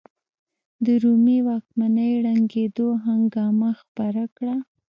[0.85, 4.55] د رومي واکمنۍ ړنګېدو هنګامه خپره کړه.